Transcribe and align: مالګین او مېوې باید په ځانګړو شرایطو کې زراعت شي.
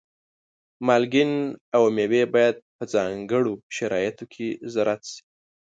مالګین 0.87 1.31
او 1.75 1.83
مېوې 1.95 2.23
باید 2.33 2.55
په 2.77 2.83
ځانګړو 2.93 3.53
شرایطو 3.75 4.25
کې 4.33 4.47
زراعت 4.73 5.03
شي. 5.11 5.21